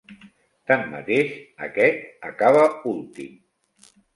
Tanmateix, 0.71 1.35
aquest 1.67 2.27
acaba 2.33 2.67
últim. 2.95 3.41